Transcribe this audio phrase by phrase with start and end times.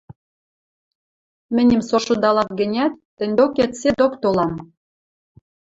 [1.55, 4.53] Мӹньӹм со шудалат гӹнят, тӹнь докет седок толам.